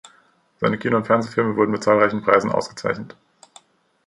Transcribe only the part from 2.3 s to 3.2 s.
ausgezeichnet.